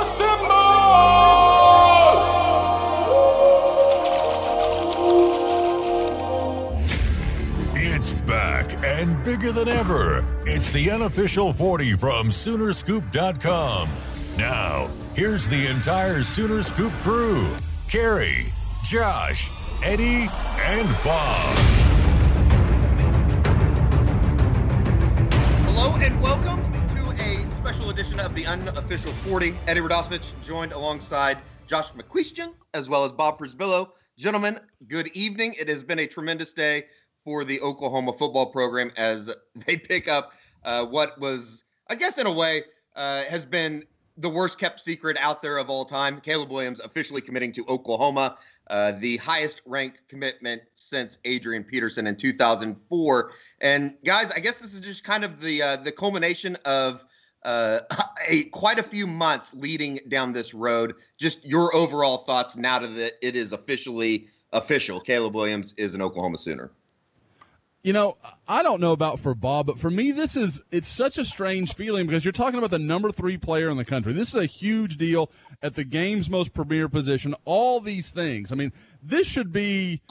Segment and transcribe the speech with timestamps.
[0.00, 0.48] Assemble!
[7.74, 10.26] It's back and bigger than ever.
[10.46, 13.88] It's the unofficial 40 from Soonerscoop.com.
[14.36, 17.48] Now, here's the entire Sooner Scoop crew
[17.88, 18.52] Carrie,
[18.84, 19.50] Josh,
[19.82, 20.28] Eddie,
[20.60, 21.58] and Bob.
[25.64, 26.67] Hello and welcome
[28.38, 29.52] the unofficial 40.
[29.66, 33.88] Eddie Radosevich joined alongside Josh McCuistion as well as Bob Przybylo.
[34.16, 35.54] Gentlemen, good evening.
[35.58, 36.84] It has been a tremendous day
[37.24, 39.34] for the Oklahoma football program as
[39.66, 42.62] they pick up uh, what was, I guess, in a way,
[42.94, 43.82] uh, has been
[44.18, 46.20] the worst kept secret out there of all time.
[46.20, 48.36] Caleb Williams officially committing to Oklahoma,
[48.68, 53.32] uh, the highest ranked commitment since Adrian Peterson in 2004.
[53.60, 57.04] And guys, I guess this is just kind of the uh, the culmination of
[57.44, 57.80] uh,
[58.28, 60.94] a quite a few months leading down this road.
[61.18, 65.00] Just your overall thoughts now that it is officially official.
[65.00, 66.70] Caleb Williams is an Oklahoma Sooner.
[67.84, 68.16] You know,
[68.48, 71.74] I don't know about for Bob, but for me, this is it's such a strange
[71.74, 74.12] feeling because you're talking about the number three player in the country.
[74.12, 75.30] This is a huge deal
[75.62, 77.34] at the game's most premier position.
[77.44, 78.50] All these things.
[78.50, 80.02] I mean, this should be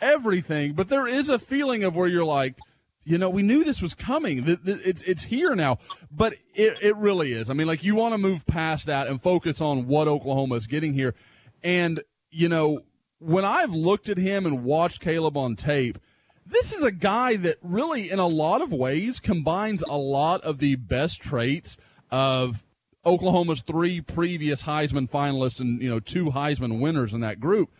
[0.00, 2.58] everything, but there is a feeling of where you're like,
[3.04, 4.44] you know, we knew this was coming.
[4.46, 5.78] It's it's here now,
[6.10, 7.50] but it it really is.
[7.50, 10.66] I mean, like you want to move past that and focus on what Oklahoma is
[10.66, 11.14] getting here,
[11.62, 12.80] and you know,
[13.18, 15.98] when I've looked at him and watched Caleb on tape
[16.46, 20.58] this is a guy that really, in a lot of ways, combines a lot of
[20.58, 21.76] the best traits
[22.10, 22.64] of
[23.06, 27.70] Oklahoma's three previous Heisman finalists and you know two Heisman winners in that group.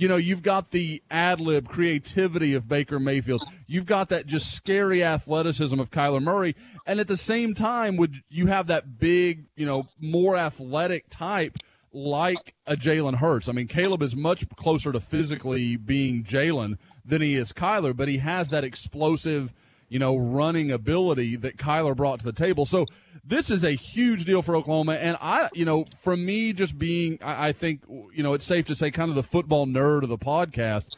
[0.00, 3.44] You know, you've got the ad lib creativity of Baker Mayfield.
[3.66, 6.56] You've got that just scary athleticism of Kyler Murray,
[6.86, 11.58] and at the same time, would you have that big, you know, more athletic type
[11.92, 13.46] like a Jalen Hurts?
[13.46, 18.08] I mean, Caleb is much closer to physically being Jalen than he is Kyler, but
[18.08, 19.52] he has that explosive,
[19.90, 22.64] you know, running ability that Kyler brought to the table.
[22.64, 22.86] So
[23.24, 24.94] this is a huge deal for Oklahoma.
[24.94, 28.66] And I, you know, for me just being, I, I think, you know, it's safe
[28.66, 30.94] to say kind of the football nerd of the podcast.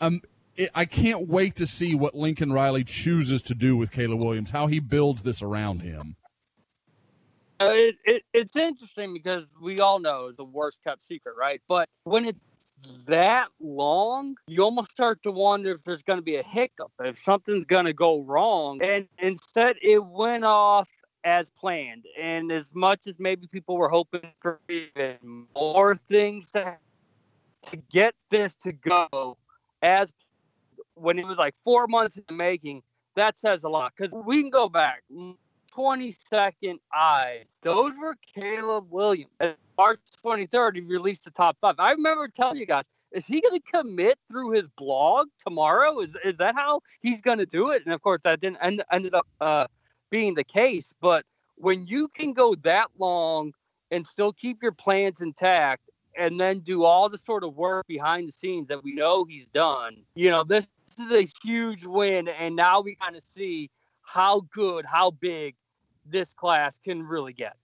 [0.00, 0.22] Um,
[0.56, 4.50] it, I can't wait to see what Lincoln Riley chooses to do with Caleb Williams,
[4.50, 6.16] how he builds this around him.
[7.60, 11.60] Uh, it, it, it's interesting because we all know it's the worst kept secret, right?
[11.68, 12.40] But when it's
[13.06, 17.22] that long, you almost start to wonder if there's going to be a hiccup, if
[17.22, 18.82] something's going to go wrong.
[18.82, 20.88] And instead, it went off
[21.24, 22.06] as planned.
[22.20, 26.76] And as much as maybe people were hoping for even more things to,
[27.70, 29.36] to get this to go
[29.82, 30.08] as
[30.94, 32.82] when it was like four months in the making,
[33.16, 33.92] that says a lot.
[33.96, 35.36] Because we can go back mm,
[35.76, 37.44] 22nd eyes.
[37.62, 39.30] Those were Caleb Williams.
[39.80, 41.74] March 23rd, he released the top five.
[41.78, 46.00] I remember telling you guys, is he going to commit through his blog tomorrow?
[46.00, 47.86] Is, is that how he's going to do it?
[47.86, 49.68] And of course, that didn't end, ended up uh,
[50.10, 50.92] being the case.
[51.00, 51.24] But
[51.56, 53.54] when you can go that long
[53.90, 58.28] and still keep your plans intact and then do all the sort of work behind
[58.28, 62.28] the scenes that we know he's done, you know, this, this is a huge win.
[62.28, 63.70] And now we kind of see
[64.02, 65.54] how good, how big
[66.04, 67.56] this class can really get.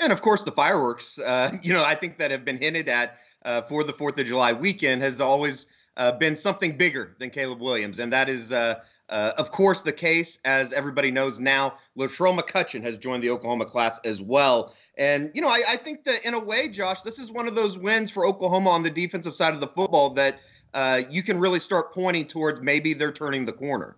[0.00, 3.18] And of course, the fireworks, uh, you know, I think that have been hinted at
[3.44, 5.66] uh, for the 4th of July weekend has always
[5.96, 7.98] uh, been something bigger than Caleb Williams.
[7.98, 11.74] And that is, uh, uh, of course, the case, as everybody knows now.
[11.98, 14.74] Latrell McCutcheon has joined the Oklahoma class as well.
[14.96, 17.54] And, you know, I, I, think that in a way, Josh, this is one of
[17.54, 20.38] those wins for Oklahoma on the defensive side of the football that
[20.74, 23.96] uh, you can really start pointing towards maybe they're turning the corner.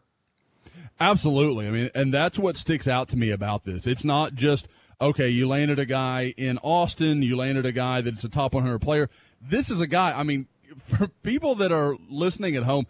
[0.98, 1.66] Absolutely.
[1.66, 3.86] I mean, and that's what sticks out to me about this.
[3.86, 4.68] It's not just–
[5.02, 8.78] okay, you landed a guy in Austin, you landed a guy that's a top 100
[8.78, 9.10] player.
[9.40, 10.46] This is a guy, I mean,
[10.78, 12.86] for people that are listening at home,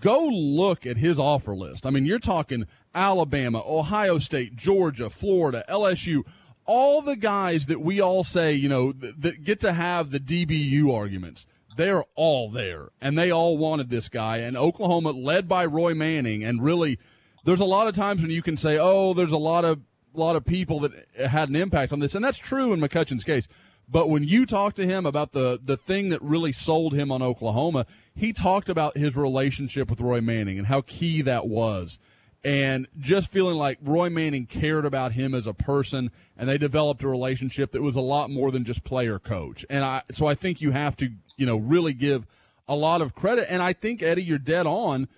[0.00, 1.84] go look at his offer list.
[1.84, 6.22] I mean, you're talking Alabama, Ohio State, Georgia, Florida, LSU,
[6.64, 10.20] all the guys that we all say, you know, th- that get to have the
[10.20, 11.46] DBU arguments.
[11.76, 14.38] They're all there, and they all wanted this guy.
[14.38, 16.98] And Oklahoma, led by Roy Manning, and really
[17.44, 19.80] there's a lot of times when you can say, "Oh, there's a lot of
[20.18, 23.48] lot of people that had an impact on this," and that's true in McCutcheon's case.
[23.90, 27.22] But when you talk to him about the the thing that really sold him on
[27.22, 31.98] Oklahoma, he talked about his relationship with Roy Manning and how key that was.
[32.44, 37.02] And just feeling like Roy Manning cared about him as a person and they developed
[37.02, 39.66] a relationship that was a lot more than just player coach.
[39.68, 42.26] And I so I think you have to, you know, really give
[42.68, 43.46] a lot of credit.
[43.50, 45.08] And I think Eddie, you're dead on.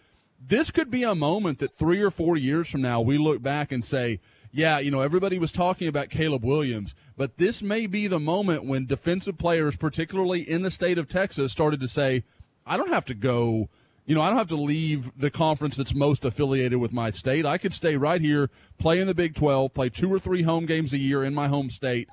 [0.40, 3.72] This could be a moment that three or four years from now we look back
[3.72, 4.20] and say,
[4.52, 8.64] yeah, you know, everybody was talking about Caleb Williams, but this may be the moment
[8.64, 12.24] when defensive players, particularly in the state of Texas, started to say,
[12.66, 13.68] I don't have to go,
[14.06, 17.46] you know, I don't have to leave the conference that's most affiliated with my state.
[17.46, 20.66] I could stay right here, play in the Big 12, play two or three home
[20.66, 22.08] games a year in my home state,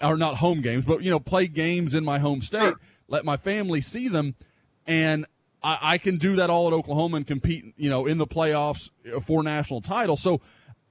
[0.00, 2.80] or not home games, but, you know, play games in my home state, sure.
[3.08, 4.36] let my family see them.
[4.86, 5.26] And
[5.62, 8.90] I, I can do that all at Oklahoma and compete, you know, in the playoffs
[9.22, 10.16] for national title.
[10.16, 10.40] So,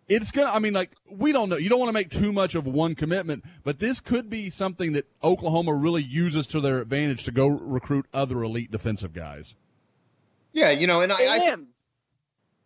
[0.09, 0.49] it's gonna.
[0.49, 1.57] I mean, like we don't know.
[1.57, 4.91] You don't want to make too much of one commitment, but this could be something
[4.93, 9.55] that Oklahoma really uses to their advantage to go recruit other elite defensive guys.
[10.51, 11.67] Yeah, you know, and I, I am.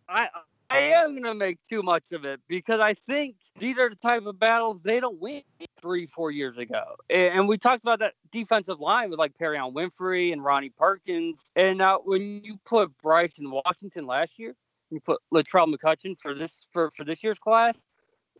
[0.08, 0.28] I,
[0.70, 4.26] I am gonna make too much of it because I think these are the type
[4.26, 5.42] of battles they don't win
[5.80, 6.96] three, four years ago.
[7.10, 11.36] And we talked about that defensive line with like Perrion Winfrey and Ronnie Perkins.
[11.54, 14.56] And now when you put Bryce in Washington last year,
[14.94, 17.74] you put Latrell McCutcheon for this for, for this year's class.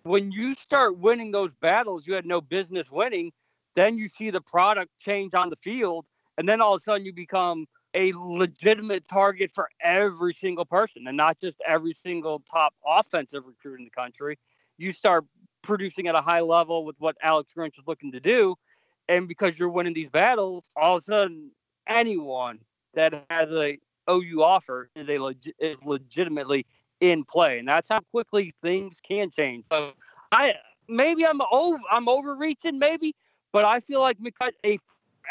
[0.03, 3.33] When you start winning those battles you had no business winning,
[3.77, 6.07] then you see the product change on the field,
[6.39, 11.07] and then all of a sudden you become a legitimate target for every single person
[11.07, 14.39] and not just every single top offensive recruit in the country.
[14.79, 15.25] You start
[15.63, 18.57] producing at a high level with what Alex Grinch is looking to do.
[19.09, 21.51] And because you're winning these battles, all of a sudden
[21.87, 22.59] anyone
[22.95, 23.79] that has a
[24.09, 26.67] OU offer is a leg- is legitimately
[27.01, 29.65] in play, and that's how quickly things can change.
[29.71, 29.93] So
[30.33, 30.55] I
[30.89, 33.15] maybe I'm over I'm overreaching maybe,
[33.53, 34.79] but I feel like because a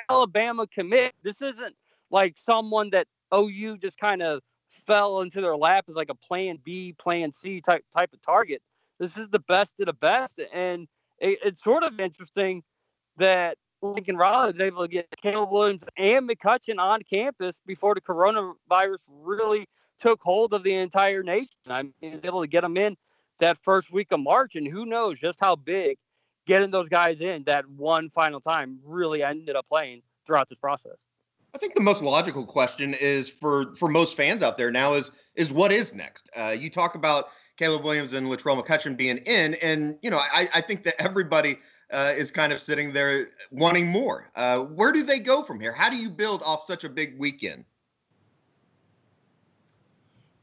[0.10, 1.76] Alabama commit, this isn't
[2.10, 4.42] like someone that OU just kind of
[4.86, 8.62] fell into their lap as like a plan B, plan C type type of target.
[9.00, 10.88] This is the best of the best, and
[11.20, 12.64] it, it's sort of interesting
[13.18, 18.02] that Lincoln Riley was able to get Caleb Williams and McCutcheon on campus before the
[18.02, 19.68] coronavirus really
[20.00, 21.50] took hold of the entire nation.
[21.68, 22.96] I mean, able to get them in
[23.40, 25.98] that first week of March, and who knows just how big
[26.48, 31.06] getting those guys in that one final time really ended up playing throughout this process.
[31.56, 35.12] I think the most logical question is for for most fans out there now is
[35.36, 36.30] is what is next.
[36.36, 37.30] Uh, you talk about
[37.64, 41.60] Caleb Williams and Latrell McCutcheon being in, and you know I, I think that everybody
[41.92, 44.30] uh, is kind of sitting there wanting more.
[44.36, 45.72] Uh, where do they go from here?
[45.72, 47.64] How do you build off such a big weekend?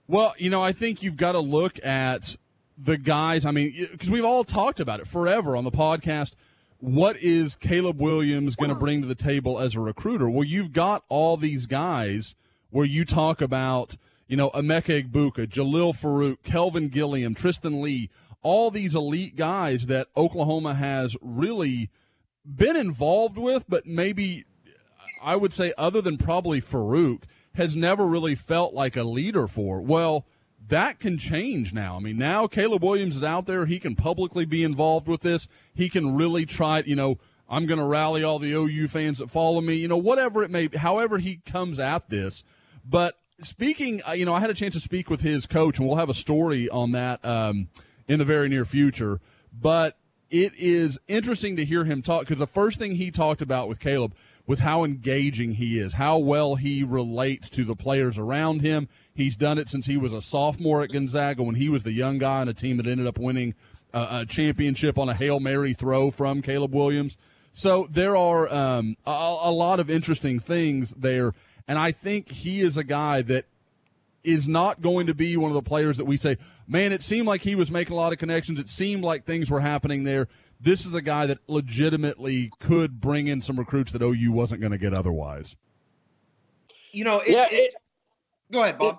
[0.08, 2.36] Well, you know, I think you've got to look at
[2.78, 3.44] the guys.
[3.44, 6.32] I mean, because we've all talked about it forever on the podcast.
[6.78, 10.30] What is Caleb Williams going to bring to the table as a recruiter?
[10.30, 12.34] Well, you've got all these guys
[12.70, 13.98] where you talk about,
[14.30, 18.08] you know, Emeka Egbuka, Jalil Farooq, Kelvin Gilliam, Tristan Leigh,
[18.42, 21.90] all these elite guys that Oklahoma has really
[22.46, 24.44] been involved with, but maybe
[25.20, 27.24] I would say, other than probably Farouk
[27.54, 29.80] has never really felt like a leader for.
[29.80, 30.26] Well,
[30.68, 31.96] that can change now.
[31.96, 33.66] I mean, now Caleb Williams is out there.
[33.66, 35.48] He can publicly be involved with this.
[35.74, 39.28] He can really try, you know, I'm going to rally all the OU fans that
[39.28, 42.44] follow me, you know, whatever it may however he comes at this.
[42.84, 45.86] But speaking, uh, you know, I had a chance to speak with his coach, and
[45.86, 47.24] we'll have a story on that.
[47.24, 47.68] Um,
[48.10, 49.20] in the very near future.
[49.52, 49.96] But
[50.30, 53.78] it is interesting to hear him talk because the first thing he talked about with
[53.78, 54.14] Caleb
[54.48, 58.88] was how engaging he is, how well he relates to the players around him.
[59.14, 62.18] He's done it since he was a sophomore at Gonzaga when he was the young
[62.18, 63.54] guy on a team that ended up winning
[63.94, 67.16] a, a championship on a Hail Mary throw from Caleb Williams.
[67.52, 71.32] So there are um, a, a lot of interesting things there.
[71.70, 73.44] And I think he is a guy that
[74.24, 76.36] is not going to be one of the players that we say,
[76.66, 78.58] man, it seemed like he was making a lot of connections.
[78.58, 80.26] It seemed like things were happening there.
[80.60, 84.72] This is a guy that legitimately could bring in some recruits that OU wasn't going
[84.72, 85.54] to get otherwise.
[86.90, 87.74] You know, it, yeah, it, it,
[88.50, 88.98] go ahead, Bob.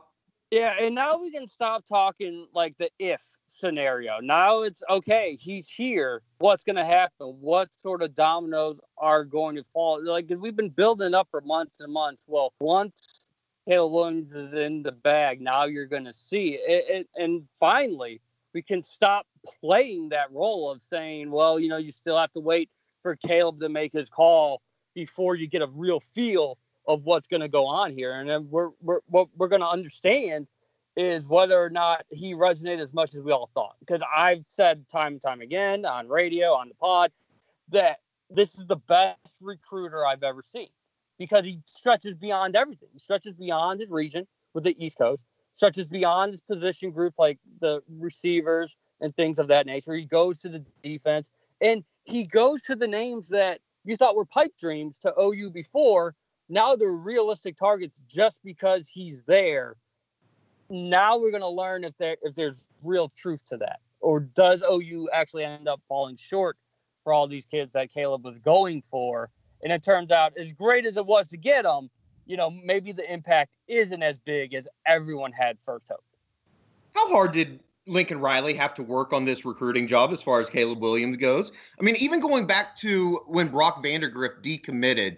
[0.51, 4.19] Yeah, and now we can stop talking like the if scenario.
[4.21, 6.21] Now it's okay, he's here.
[6.37, 7.27] What's going to happen?
[7.39, 10.03] What sort of dominoes are going to fall?
[10.03, 12.23] Like we've been building up for months and months.
[12.27, 13.27] Well, once
[13.67, 15.41] Caleb Williams is in the bag.
[15.41, 18.21] Now you're going to see it, it, And finally,
[18.53, 19.25] we can stop
[19.61, 22.69] playing that role of saying, well, you know, you still have to wait
[23.01, 24.61] for Caleb to make his call
[24.93, 28.13] before you get a real feel of what's going to go on here.
[28.19, 30.47] And then we're, we're, what we're going to understand
[30.97, 33.75] is whether or not he resonated as much as we all thought.
[33.79, 37.11] Because I've said time and time again on radio, on the pod,
[37.69, 40.69] that this is the best recruiter I've ever seen
[41.17, 42.89] because he stretches beyond everything.
[42.93, 47.37] He stretches beyond his region with the East Coast, stretches beyond his position group like
[47.59, 49.93] the receivers and things of that nature.
[49.93, 51.29] He goes to the defense
[51.61, 56.15] and he goes to the names that you thought were pipe dreams to OU before.
[56.51, 59.77] Now they're realistic targets just because he's there.
[60.69, 64.61] Now we're going to learn if there if there's real truth to that, or does
[64.69, 66.57] OU actually end up falling short
[67.05, 69.29] for all these kids that Caleb was going for?
[69.63, 71.89] And it turns out, as great as it was to get them,
[72.25, 76.03] you know, maybe the impact isn't as big as everyone had first hoped.
[76.95, 80.49] How hard did Lincoln Riley have to work on this recruiting job as far as
[80.49, 81.53] Caleb Williams goes?
[81.79, 85.17] I mean, even going back to when Brock Vandagriff decommitted,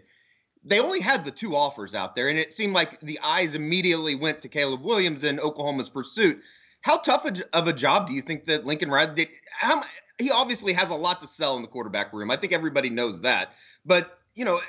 [0.65, 4.15] they only had the two offers out there, and it seemed like the eyes immediately
[4.15, 6.41] went to Caleb Williams in Oklahoma's pursuit.
[6.81, 9.29] How tough of a job do you think that Lincoln Riley did?
[9.51, 9.81] How,
[10.19, 12.31] he obviously has a lot to sell in the quarterback room.
[12.31, 13.53] I think everybody knows that.
[13.85, 14.59] But you know,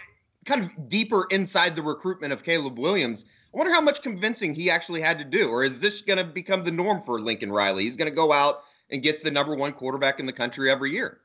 [0.44, 3.24] kind of deeper inside the recruitment of Caleb Williams.
[3.52, 6.24] I wonder how much convincing he actually had to do, or is this going to
[6.24, 7.84] become the norm for Lincoln Riley?
[7.84, 10.90] He's going to go out and get the number one quarterback in the country every
[10.90, 11.20] year.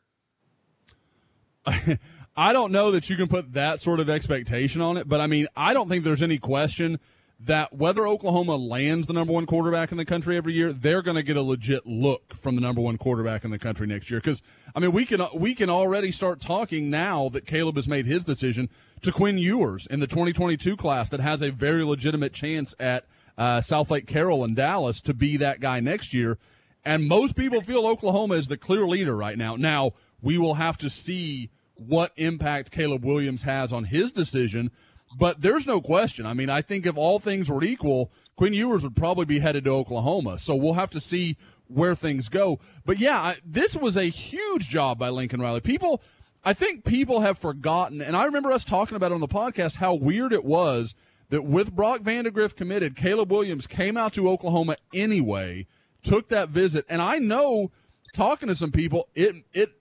[2.40, 5.28] I don't know that you can put that sort of expectation on it, but I
[5.28, 6.98] mean, I don't think there's any question
[7.42, 11.18] that whether Oklahoma lands the number one quarterback in the country every year, they're going
[11.18, 14.22] to get a legit look from the number one quarterback in the country next year.
[14.22, 14.42] Because
[14.74, 18.24] I mean, we can we can already start talking now that Caleb has made his
[18.24, 18.70] decision
[19.02, 23.04] to Quinn Ewers in the 2022 class that has a very legitimate chance at
[23.38, 26.38] uh, Southlake Carroll and Dallas to be that guy next year.
[26.86, 29.58] And most people feel Oklahoma is the clear leader right now.
[29.58, 29.92] Now
[30.22, 34.72] we will have to see what impact Caleb Williams has on his decision
[35.18, 36.26] but there's no question.
[36.26, 39.66] I mean, I think if all things were equal, Quinn Ewers would probably be headed
[39.66, 40.38] to Oklahoma.
[40.38, 42.60] So we'll have to see where things go.
[42.86, 45.62] But yeah, I, this was a huge job by Lincoln Riley.
[45.62, 46.02] People,
[46.44, 49.94] I think people have forgotten, and I remember us talking about on the podcast how
[49.94, 50.96] weird it was
[51.30, 55.68] that with Brock Vandagriff committed, Caleb Williams came out to Oklahoma anyway,
[56.04, 57.72] took that visit, and I know
[58.14, 59.74] talking to some people, it it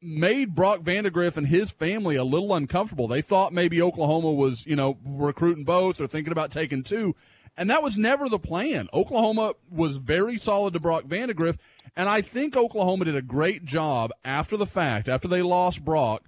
[0.00, 3.08] made Brock Vandagriff and his family a little uncomfortable.
[3.08, 7.14] They thought maybe Oklahoma was, you know, recruiting both or thinking about taking two.
[7.56, 8.88] And that was never the plan.
[8.92, 11.56] Oklahoma was very solid to Brock Vandagriff.
[11.96, 16.24] And I think Oklahoma did a great job after the fact, after they lost Brock,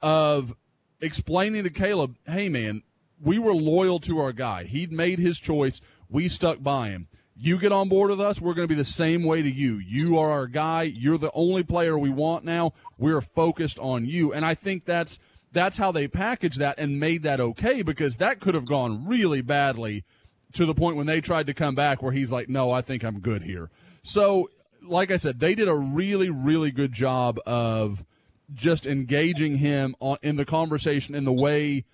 [0.00, 0.54] of
[1.00, 2.82] explaining to Caleb, hey, man,
[3.20, 4.64] we were loyal to our guy.
[4.64, 5.80] He'd made his choice.
[6.08, 8.84] We stuck by him you get on board with us, we're going to be the
[8.84, 9.78] same way to you.
[9.78, 10.82] You are our guy.
[10.82, 12.72] You're the only player we want now.
[12.96, 14.32] We're focused on you.
[14.32, 15.18] And I think that's
[15.52, 19.40] that's how they packaged that and made that okay because that could have gone really
[19.40, 20.04] badly
[20.52, 23.04] to the point when they tried to come back where he's like, "No, I think
[23.04, 23.70] I'm good here."
[24.02, 24.50] So,
[24.82, 28.04] like I said, they did a really really good job of
[28.52, 31.84] just engaging him on, in the conversation in the way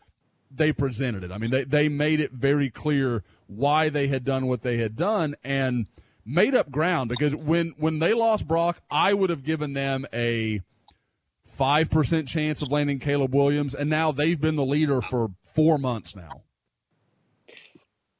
[0.50, 1.30] they presented it.
[1.30, 4.96] I mean, they, they made it very clear why they had done what they had
[4.96, 5.86] done and
[6.24, 10.60] made up ground because when, when they lost Brock, I would have given them a
[11.58, 16.16] 5% chance of landing Caleb Williams, and now they've been the leader for four months
[16.16, 16.42] now.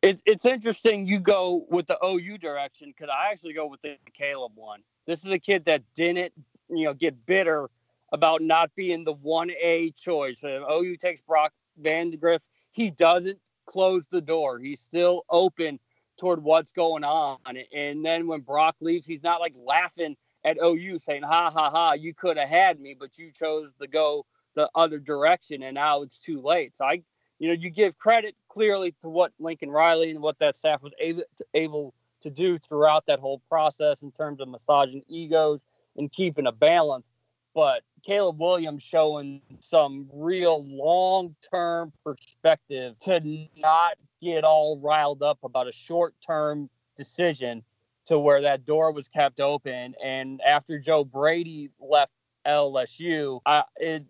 [0.02, 3.96] It's it's interesting you go with the OU direction because I actually go with the
[4.14, 4.80] Caleb one.
[5.06, 6.32] This is a kid that didn't,
[6.70, 7.68] you know, get bitter
[8.10, 10.40] about not being the one A choice.
[10.42, 13.38] If OU takes Brock Vandagriff, he doesn't
[13.70, 14.58] close the door.
[14.58, 15.78] He's still open
[16.18, 17.38] toward what's going on.
[17.74, 21.92] And then when Brock leaves, he's not like laughing at OU saying, ha ha ha,
[21.92, 26.02] you could have had me, but you chose to go the other direction and now
[26.02, 26.76] it's too late.
[26.76, 27.02] So I,
[27.38, 30.92] you know, you give credit clearly to what Lincoln Riley and what that staff was
[31.00, 35.64] able to, able to do throughout that whole process in terms of massaging egos
[35.96, 37.10] and keeping a balance
[37.54, 43.20] but Caleb Williams showing some real long term perspective to
[43.56, 47.62] not get all riled up about a short term decision
[48.06, 49.94] to where that door was kept open.
[50.02, 52.12] And after Joe Brady left
[52.46, 54.04] LSU, I, it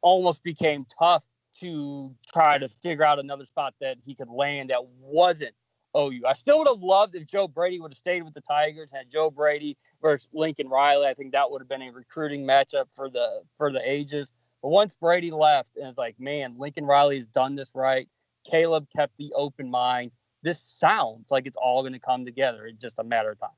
[0.00, 1.22] almost became tough
[1.60, 5.54] to try to figure out another spot that he could land that wasn't
[5.96, 6.22] OU.
[6.26, 9.10] I still would have loved if Joe Brady would have stayed with the Tigers, had
[9.10, 11.06] Joe Brady versus Lincoln Riley.
[11.06, 14.28] I think that would have been a recruiting matchup for the for the ages.
[14.62, 18.08] But once Brady left, and it's like, man, Lincoln Riley has done this right.
[18.50, 20.10] Caleb kept the open mind.
[20.42, 22.66] This sounds like it's all going to come together.
[22.66, 23.50] It's just a matter of time.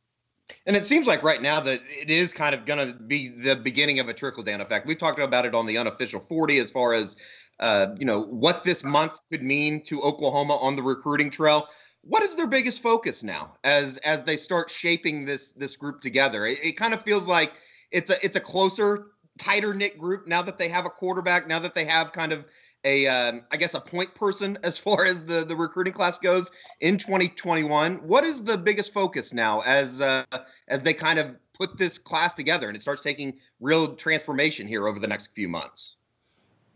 [0.66, 3.54] And it seems like right now that it is kind of going to be the
[3.57, 4.87] beginning of a trickle down effect.
[4.87, 7.16] We've talked about it on the unofficial 40 as far as
[7.61, 11.68] uh, you know what this month could mean to Oklahoma on the recruiting trail.
[12.02, 16.46] What is their biggest focus now as as they start shaping this this group together?
[16.46, 17.52] It, it kind of feels like
[17.90, 21.48] it's a it's a closer, tighter knit group now that they have a quarterback.
[21.48, 22.44] Now that they have kind of
[22.84, 26.50] a um, I guess a point person as far as the the recruiting class goes
[26.80, 27.96] in 2021.
[27.96, 30.24] What is the biggest focus now as uh,
[30.68, 34.86] as they kind of put this class together and it starts taking real transformation here
[34.86, 35.96] over the next few months?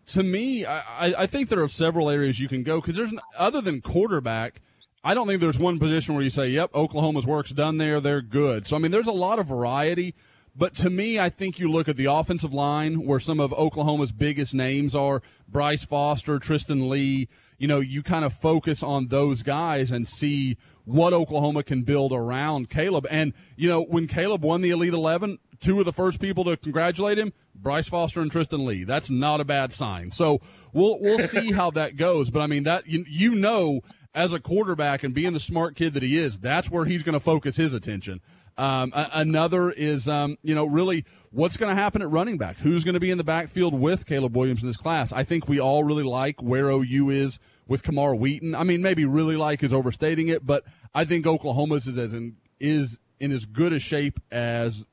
[0.09, 3.61] To me, I, I think there are several areas you can go because there's other
[3.61, 4.61] than quarterback.
[5.05, 8.23] I don't think there's one position where you say, "Yep, Oklahoma's work's done there; they're
[8.23, 10.15] good." So I mean, there's a lot of variety.
[10.55, 14.13] But to me, I think you look at the offensive line where some of Oklahoma's
[14.13, 17.29] biggest names are Bryce Foster, Tristan Leigh.
[17.59, 22.13] You know, you kind of focus on those guys and see what Oklahoma can build
[22.13, 23.07] around Caleb.
[23.11, 26.57] And, you know, when Caleb won the Elite 11, two of the first people to
[26.57, 28.85] congratulate him, Bryce Foster and Tristan Leigh.
[28.85, 30.11] That's not a bad sign.
[30.11, 30.41] So
[30.73, 32.31] we'll, we'll see how that goes.
[32.31, 33.81] But I mean, that, you, you know,
[34.15, 37.15] as a quarterback and being the smart kid that he is, that's where he's going
[37.15, 38.21] to focus his attention.
[38.59, 42.59] Um, another is, um, you know, really what's going to happen at running back?
[42.59, 45.13] Who's going to be in the backfield with Caleb Williams in this class?
[45.13, 48.55] I think we all really like where OU is with Camar Wheaton.
[48.55, 50.65] I mean, maybe really like is overstating it, but
[50.95, 54.85] I think Oklahoma's is as in, is in as good a shape as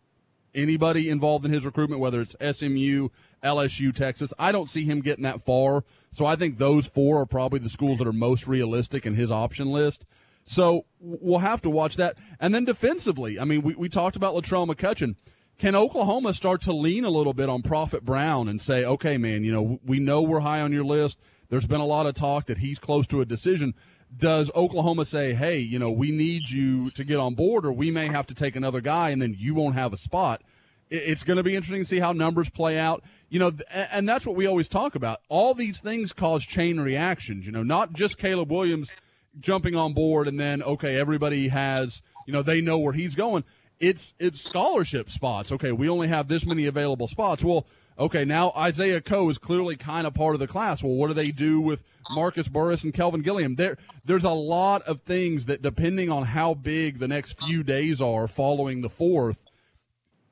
[0.56, 3.10] anybody involved in his recruitment, whether it's SMU,
[3.44, 4.34] LSU, Texas.
[4.40, 5.84] I don't see him getting that far.
[6.12, 9.32] So I think those four are probably the schools that are most realistic in his
[9.32, 10.06] option list.
[10.46, 12.18] So we'll have to watch that.
[12.40, 15.16] And then defensively, I mean, we, we talked about Latrell McCutcheon.
[15.60, 19.44] Can Oklahoma start to lean a little bit on Prophet Brown and say, okay, man,
[19.44, 21.20] you know, we know we're high on your list.
[21.50, 23.76] There's been a lot of talk that he's close to a decision.
[24.16, 27.92] Does Oklahoma say, hey, you know, we need you to get on board, or we
[27.92, 30.42] may have to take another guy and then you won't have a spot?
[30.90, 33.04] It's going to be interesting to see how numbers play out.
[33.30, 33.52] You know,
[33.92, 35.20] and that's what we always talk about.
[35.30, 38.96] All these things cause chain reactions, you know, not just Caleb Williams–
[39.40, 43.44] jumping on board and then okay everybody has you know they know where he's going.
[43.80, 45.52] It's it's scholarship spots.
[45.52, 47.44] Okay we only have this many available spots.
[47.44, 47.66] Well
[47.98, 50.84] okay now isaiah coe is clearly kind of part of the class.
[50.84, 53.56] Well what do they do with marcus burris and kelvin gilliam?
[53.56, 58.02] There there's a lot of things that depending on how big the next few days
[58.02, 59.46] are following the fourth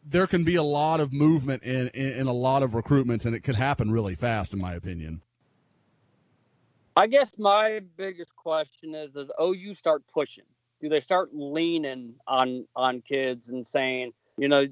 [0.10, 3.36] there can be a lot of movement in, in, in a lot of recruitments and
[3.36, 5.22] it could happen really fast in my opinion
[6.98, 10.46] I guess my biggest question is: Does OU start pushing?
[10.82, 14.66] Do they start leaning on on kids and saying, you know,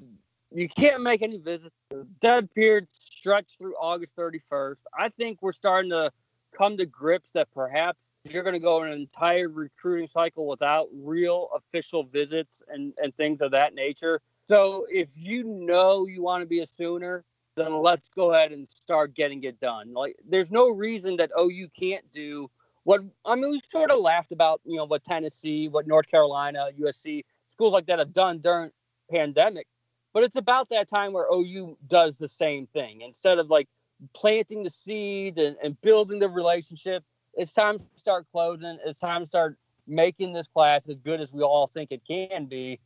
[0.52, 1.76] you can't make any visits?
[1.90, 4.80] The dead period stretch through August 31st.
[4.98, 6.10] I think we're starting to
[6.52, 11.48] come to grips that perhaps you're going to go an entire recruiting cycle without real
[11.54, 14.20] official visits and, and things of that nature.
[14.46, 17.24] So if you know you want to be a Sooner,
[17.56, 19.92] then let's go ahead and start getting it done.
[19.92, 22.48] Like, there's no reason that oh, OU can't do
[22.84, 23.50] what I mean.
[23.50, 27.86] We sort of laughed about, you know, what Tennessee, what North Carolina, USC, schools like
[27.86, 28.70] that have done during
[29.10, 29.66] pandemic.
[30.12, 33.68] But it's about that time where OU does the same thing instead of like
[34.14, 37.02] planting the seeds and, and building the relationship.
[37.34, 38.78] It's time to start closing.
[38.86, 42.46] It's time to start making this class as good as we all think it can
[42.46, 42.78] be.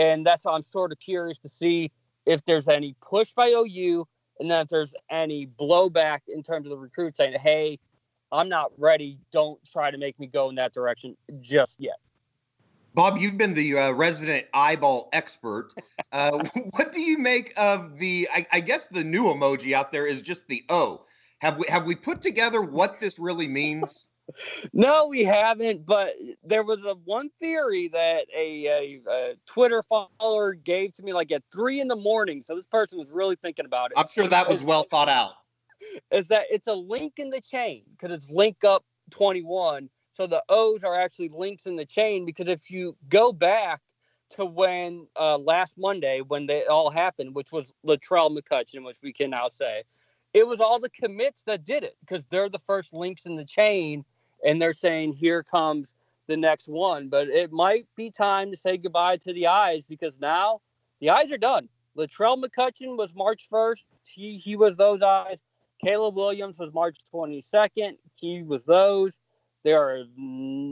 [0.00, 1.92] And that's I'm sort of curious to see
[2.24, 4.06] if there's any push by OU,
[4.38, 7.78] and then if there's any blowback in terms of the recruit saying, hey,
[8.32, 9.18] I'm not ready.
[9.30, 11.96] Don't try to make me go in that direction just yet.
[12.94, 15.74] Bob, you've been the uh, resident eyeball expert.
[16.12, 18.26] Uh, what do you make of the?
[18.34, 21.04] I, I, guess the new emoji out there is just the O.
[21.38, 24.08] Have we have we put together what this really means?
[24.72, 25.86] No, we haven't.
[25.86, 31.12] But there was a one theory that a, a, a, Twitter follower gave to me
[31.12, 32.42] like at three in the morning.
[32.42, 33.98] So this person was really thinking about it.
[33.98, 35.32] I'm sure that was well thought out.
[36.10, 39.88] Is that it's a link in the chain because it's link up 21.
[40.12, 43.80] So the O's are actually links in the chain because if you go back
[44.30, 49.12] to when uh, last Monday when they all happened, which was Latrell McCutcheon, which we
[49.12, 49.82] can now say,
[50.32, 53.44] it was all the commits that did it because they're the first links in the
[53.44, 54.04] chain
[54.44, 55.92] and they're saying here comes
[56.26, 57.08] the next one.
[57.08, 60.60] But it might be time to say goodbye to the eyes because now
[61.00, 61.68] the eyes are done.
[61.96, 63.84] Latrell McCutcheon was March 1st.
[64.06, 65.38] He he was those eyes.
[65.84, 67.96] Caleb Williams was March 22nd.
[68.14, 69.18] He was those.
[69.64, 70.04] There are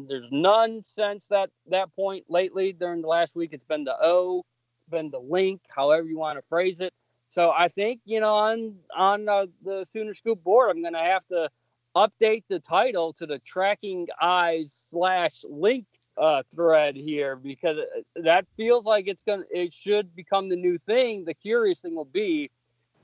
[0.08, 3.50] there's none since that that point lately during the last week.
[3.52, 4.44] It's been the O,
[4.90, 6.94] been the link, however you want to phrase it.
[7.28, 11.00] So I think you know on on uh, the Sooner Scoop board, I'm going to
[11.00, 11.50] have to
[11.96, 17.78] update the title to the tracking eyes slash link uh, thread here because
[18.16, 21.24] that feels like it's gonna it should become the new thing.
[21.24, 22.50] The curious thing will be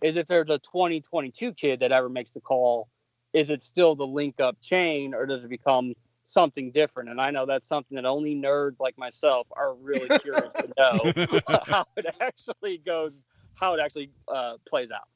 [0.02, 2.88] is if there's a 2022 kid that ever makes the call,
[3.32, 5.94] is it still the link up chain or does it become
[6.24, 7.10] something different.
[7.10, 11.38] And I know that's something that only nerds like myself are really curious to know
[11.66, 13.12] how it actually goes,
[13.54, 15.08] how it actually uh, plays out.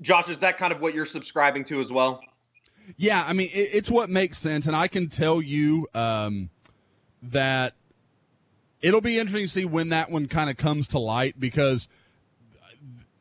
[0.00, 2.22] Josh, is that kind of what you're subscribing to as well?
[2.96, 4.66] Yeah, I mean, it, it's what makes sense.
[4.66, 6.50] And I can tell you um,
[7.22, 7.74] that
[8.80, 11.88] it'll be interesting to see when that one kind of comes to light because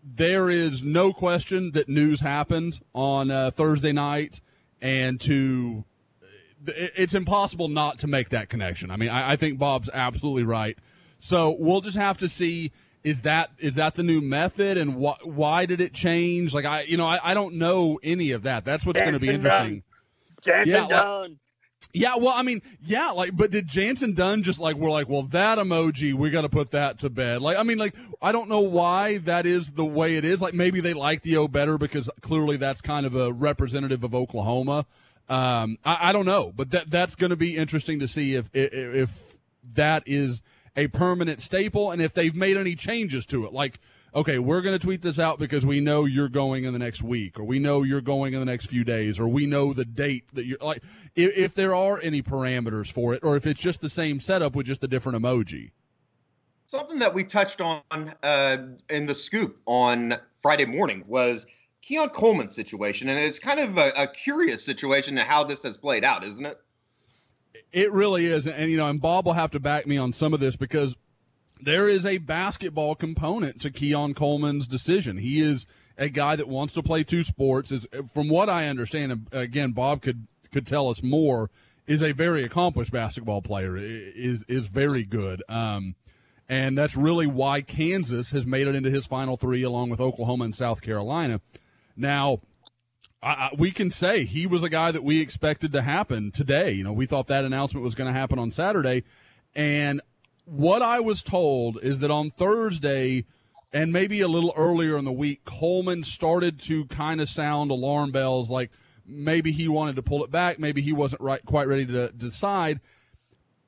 [0.03, 4.41] there is no question that news happened on uh, Thursday night
[4.81, 5.85] and to
[6.67, 8.91] it's impossible not to make that connection.
[8.91, 10.77] I mean, I, I, think Bob's absolutely right.
[11.19, 12.71] So we'll just have to see
[13.03, 16.53] is that is that the new method and wh- why did it change?
[16.53, 18.65] Like I, you know, I, I don't know any of that.
[18.65, 19.83] That's what's going to be interesting.
[20.41, 21.31] Jantzen yeah, Like,
[21.93, 25.23] yeah, well, I mean, yeah, like, but did jansen Dunn just like we're like, well,
[25.23, 27.41] that emoji, we got to put that to bed.
[27.41, 30.41] Like, I mean, like, I don't know why that is the way it is.
[30.41, 34.15] Like, maybe they like the O better because clearly that's kind of a representative of
[34.15, 34.85] Oklahoma.
[35.27, 38.49] Um, I, I don't know, but that that's going to be interesting to see if,
[38.53, 39.37] if if
[39.75, 40.41] that is
[40.75, 43.53] a permanent staple and if they've made any changes to it.
[43.53, 43.79] Like,
[44.13, 47.01] okay, we're going to tweet this out because we know you're going in the next
[47.01, 49.85] week, or we know you're going in the next few days, or we know the
[49.85, 50.83] date that you're like.
[51.15, 54.55] If, if there are any parameters for it, or if it's just the same setup
[54.55, 55.71] with just a different emoji.
[56.67, 57.81] Something that we touched on
[58.23, 58.57] uh,
[58.89, 61.45] in the scoop on Friday morning was
[61.81, 65.75] Keon Coleman's situation, and it's kind of a, a curious situation to how this has
[65.75, 66.57] played out, isn't it?
[67.71, 70.33] It really is, and you know, and Bob will have to back me on some
[70.33, 70.95] of this because
[71.59, 75.17] there is a basketball component to Keon Coleman's decision.
[75.17, 75.65] He is
[75.97, 77.71] a guy that wants to play two sports.
[77.71, 81.49] Is from what I understand, and again, Bob could could tell us more.
[81.87, 83.75] Is a very accomplished basketball player.
[83.77, 85.43] is is very good.
[85.49, 85.95] Um,
[86.47, 90.43] and that's really why Kansas has made it into his final three, along with Oklahoma
[90.45, 91.39] and South Carolina.
[91.95, 92.41] Now,
[93.23, 96.71] I, we can say he was a guy that we expected to happen today.
[96.71, 99.03] You know, we thought that announcement was going to happen on Saturday.
[99.55, 100.01] And
[100.45, 103.25] what I was told is that on Thursday
[103.71, 108.11] and maybe a little earlier in the week, Coleman started to kind of sound alarm
[108.11, 108.71] bells like
[109.05, 112.79] maybe he wanted to pull it back, maybe he wasn't right, quite ready to decide.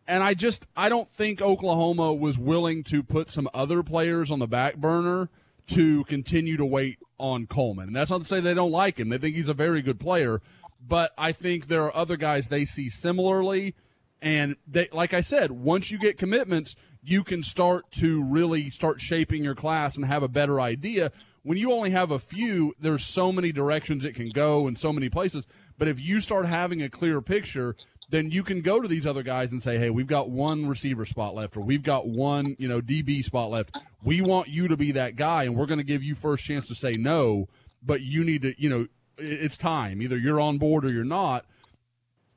[0.08, 4.40] And I just I don't think Oklahoma was willing to put some other players on
[4.40, 5.30] the back burner
[5.68, 7.88] to continue to wait on Coleman.
[7.88, 9.10] And that's not to say they don't like him.
[9.10, 10.42] They think he's a very good player,
[10.86, 13.76] but I think there are other guys they see similarly
[14.22, 19.02] and they like I said, once you get commitments, you can start to really start
[19.02, 21.12] shaping your class and have a better idea.
[21.44, 24.94] When you only have a few, there's so many directions it can go and so
[24.94, 25.46] many places.
[25.78, 27.76] But if you start having a clear picture,
[28.14, 31.04] then you can go to these other guys and say, "Hey, we've got one receiver
[31.04, 33.80] spot left, or we've got one, you know, DB spot left.
[34.04, 36.68] We want you to be that guy, and we're going to give you first chance
[36.68, 37.50] to say no,
[37.82, 40.00] but you need to, you know, it's time.
[40.00, 41.46] Either you're on board or you're not."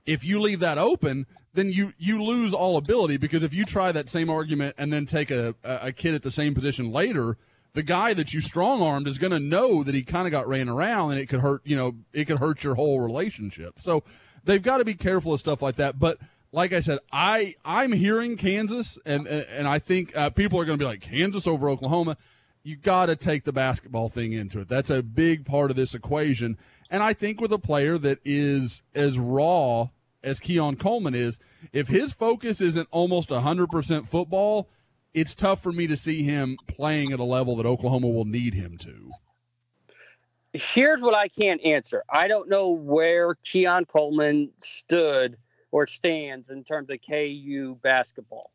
[0.07, 3.93] If you leave that open, then you you lose all ability because if you try
[3.93, 7.37] that same argument and then take a a kid at the same position later,
[7.75, 10.49] the guy that you strong armed is going to know that he kind of got
[10.49, 13.75] ran around and it could hurt you know it could hurt your whole relationship.
[13.79, 14.05] So
[14.47, 15.99] they've got to be careful of stuff like that.
[15.99, 16.19] But
[16.53, 20.79] like I said, I I'm hearing Kansas, and and I think uh, people are going
[20.79, 22.17] to be like Kansas over Oklahoma.
[22.63, 24.69] You got to take the basketball thing into it.
[24.69, 26.57] That's a big part of this equation.
[26.91, 29.89] And I think with a player that is as raw
[30.23, 31.39] as Keon Coleman is,
[31.73, 34.69] if his focus isn't almost 100% football,
[35.15, 38.55] it's tough for me to see him playing at a level that Oklahoma will need
[38.55, 39.13] him to
[40.57, 42.03] here's what I can't answer.
[42.09, 45.37] I don't know where Keon Coleman stood
[45.71, 48.51] or stands in terms of KU basketball.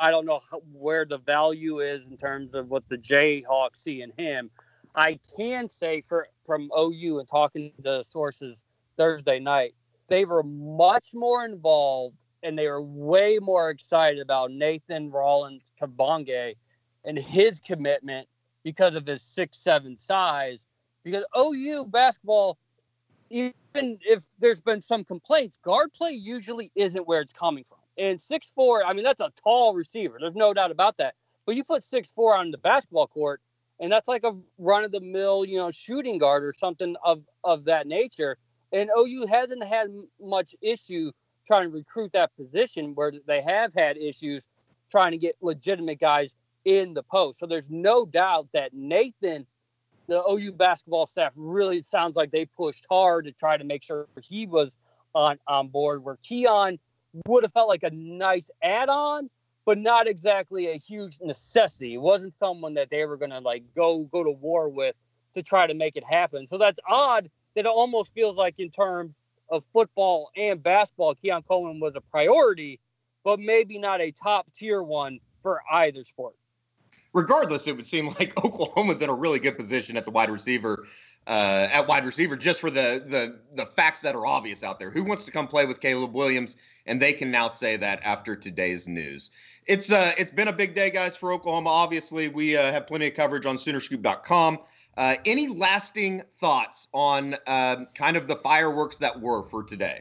[0.00, 0.40] I don't know
[0.72, 4.50] where the value is in terms of what the Jayhawks see in him.
[4.94, 8.64] I can say for from OU and talking to sources
[8.96, 9.74] Thursday night,
[10.08, 16.56] they were much more involved and they were way more excited about Nathan Rollins Kabonge
[17.04, 18.26] and his commitment
[18.64, 20.66] because of his six seven size
[21.04, 22.58] because OU basketball,
[23.30, 27.78] even if there's been some complaints, guard play usually isn't where it's coming from.
[27.98, 30.18] And six four, I mean, that's a tall receiver.
[30.20, 31.14] There's no doubt about that.
[31.46, 33.40] But you put six four on the basketball court,
[33.78, 37.22] and that's like a run of the mill, you know, shooting guard or something of
[37.44, 38.36] of that nature.
[38.72, 39.88] And OU hasn't had
[40.20, 41.10] much issue
[41.46, 44.46] trying to recruit that position where they have had issues
[44.90, 46.34] trying to get legitimate guys
[46.64, 47.38] in the post.
[47.38, 49.46] So there's no doubt that Nathan
[50.10, 54.08] the OU basketball staff really sounds like they pushed hard to try to make sure
[54.20, 54.74] he was
[55.14, 56.02] on on board.
[56.02, 56.80] Where Keon
[57.26, 59.30] would have felt like a nice add-on,
[59.64, 61.94] but not exactly a huge necessity.
[61.94, 64.96] It wasn't someone that they were going to like go go to war with
[65.34, 66.48] to try to make it happen.
[66.48, 69.16] So that's odd that it almost feels like in terms
[69.48, 72.80] of football and basketball, Keon Coleman was a priority,
[73.22, 76.34] but maybe not a top tier one for either sport.
[77.12, 80.84] Regardless, it would seem like Oklahoma's in a really good position at the wide receiver
[81.26, 84.90] uh, at wide receiver just for the the the facts that are obvious out there.
[84.90, 86.56] Who wants to come play with Caleb Williams?
[86.86, 89.30] And they can now say that after today's news.
[89.66, 91.70] It's uh it's been a big day, guys, for Oklahoma.
[91.70, 94.58] Obviously, we uh, have plenty of coverage on Soonerscoop.com.
[94.96, 100.00] Uh, any lasting thoughts on um, kind of the fireworks that were for today?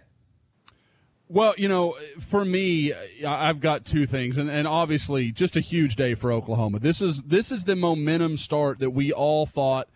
[1.32, 2.92] Well, you know, for me,
[3.24, 6.80] I've got two things, and, and obviously, just a huge day for Oklahoma.
[6.80, 9.88] This is this is the momentum start that we all thought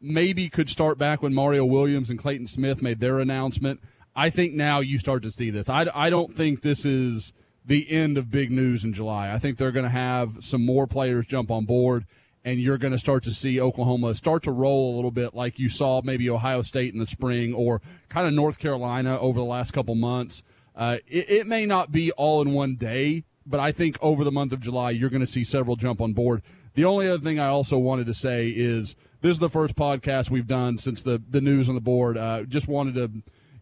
[0.00, 3.80] maybe could start back when Mario Williams and Clayton Smith made their announcement.
[4.16, 5.68] I think now you start to see this.
[5.68, 9.30] I, I don't think this is the end of big news in July.
[9.30, 12.06] I think they're going to have some more players jump on board,
[12.46, 15.58] and you're going to start to see Oklahoma start to roll a little bit like
[15.58, 19.44] you saw maybe Ohio State in the spring or kind of North Carolina over the
[19.44, 20.42] last couple months.
[20.78, 24.32] Uh, it, it may not be all in one day, but I think over the
[24.32, 26.40] month of July, you're going to see several jump on board.
[26.72, 30.30] The only other thing I also wanted to say is– this is the first podcast
[30.30, 32.16] we've done since the the news on the board.
[32.16, 33.10] Uh, just wanted to,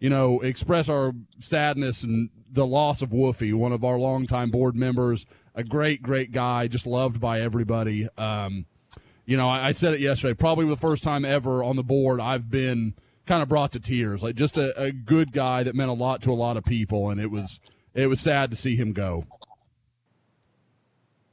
[0.01, 4.77] you know, express our sadness and the loss of Woofy, one of our longtime board
[4.77, 8.09] members, a great, great guy, just loved by everybody.
[8.17, 8.67] Um,
[9.25, 10.35] you know, I, I, said it yesterday.
[10.35, 12.95] Probably the first time ever on the board I've been
[13.27, 14.23] kind of brought to tears.
[14.23, 17.11] Like just a, a good guy that meant a lot to a lot of people,
[17.11, 17.61] and it was
[17.95, 19.25] it was sad to see him go.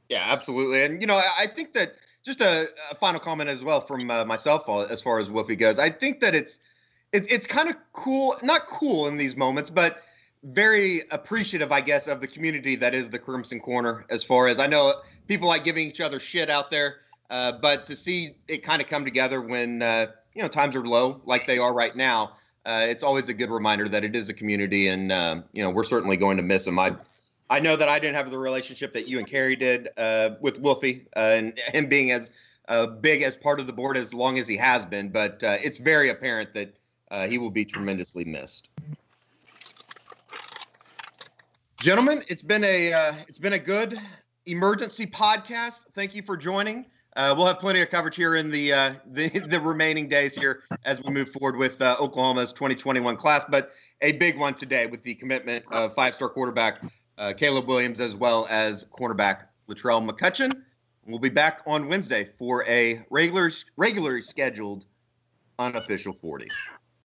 [0.08, 0.82] Yeah, absolutely.
[0.82, 4.24] And you know, I think that just a, a, final comment as well from uh,
[4.24, 5.78] myself as far as Wolfie goes.
[5.78, 6.58] I think that it's
[7.12, 10.02] it's it's kind of cool, not cool in these moments, but
[10.42, 14.04] very appreciative, I guess, of the community that is the Crimson Corner.
[14.10, 14.94] As far as I know,
[15.26, 16.96] people like giving each other shit out there,
[17.30, 20.84] uh, but to see it kind of come together when uh, you know times are
[20.84, 22.32] low, like they are right now,
[22.66, 25.70] uh, it's always a good reminder that it is a community, and uh, you know
[25.70, 26.78] we're certainly going to miss him.
[26.78, 26.96] I
[27.50, 30.58] I know that I didn't have the relationship that you and Carrie did uh, with
[30.60, 32.30] Wolfie uh, and him being as
[32.68, 35.58] uh, big as part of the board as long as he has been, but uh,
[35.62, 36.74] it's very apparent that
[37.10, 38.68] uh, he will be tremendously missed.
[41.80, 44.00] Gentlemen, it's been a uh, it's been a good
[44.46, 45.82] emergency podcast.
[45.92, 46.86] Thank you for joining.
[47.16, 51.02] We'll have plenty of coverage here in the, uh, the the remaining days here as
[51.02, 55.14] we move forward with uh, Oklahoma's 2021 class, but a big one today with the
[55.14, 56.80] commitment of five-star quarterback
[57.18, 60.52] uh, Caleb Williams, as well as cornerback Latrell McCutcheon.
[61.06, 64.86] We'll be back on Wednesday for a regular, regularly scheduled
[65.58, 66.48] unofficial 40.